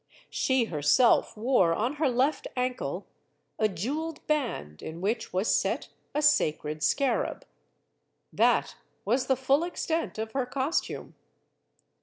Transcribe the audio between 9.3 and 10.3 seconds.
full extent